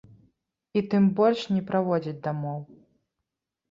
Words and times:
І 0.79 0.83
тым 0.93 1.05
больш, 1.21 1.39
не 1.55 1.63
праводзяць 1.71 2.19
дамоў! 2.29 2.61